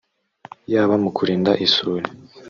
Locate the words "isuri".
1.65-2.07